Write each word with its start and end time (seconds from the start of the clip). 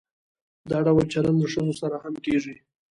دا 0.69 0.77
ډول 0.87 1.05
چلند 1.13 1.37
له 1.41 1.47
ښځو 1.53 1.73
سره 1.81 1.95
هم 2.03 2.13
کیږي. 2.25 2.55